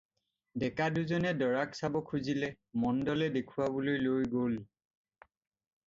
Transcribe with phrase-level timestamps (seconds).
[0.61, 2.51] ডেকা দুজনে দৰাক চাব খুজিলে,
[2.87, 4.61] মণ্ডলে দেখুৱাবলৈ লৈ গ'ল।